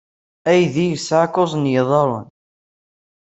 [0.49, 2.25] Aydi yesɛa kuẓ n yiḍarren.